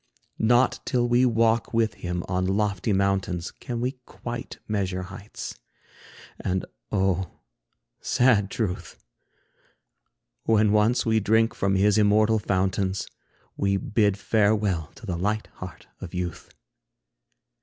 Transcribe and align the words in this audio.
Not 0.39 0.79
till 0.83 1.07
we 1.07 1.27
walk 1.27 1.75
with 1.75 1.93
him 1.93 2.23
on 2.27 2.47
lofty 2.47 2.91
mountains, 2.91 3.51
Can 3.51 3.79
we 3.81 3.99
quite 4.07 4.57
measure 4.67 5.03
heights. 5.03 5.59
And, 6.39 6.65
oh, 6.91 7.29
sad 7.99 8.49
truth! 8.49 8.97
When 10.45 10.71
once 10.71 11.05
we 11.05 11.19
drink 11.19 11.53
from 11.53 11.75
his 11.75 11.99
immortal 11.99 12.39
fountains, 12.39 13.07
We 13.55 13.77
bid 13.77 14.17
farewell 14.17 14.91
to 14.95 15.05
the 15.05 15.17
light 15.19 15.45
heart 15.57 15.85
of 15.99 16.15
youth. 16.15 16.49